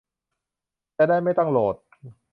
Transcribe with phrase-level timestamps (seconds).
[0.97, 1.75] จะได้ไม่ต้องโหลด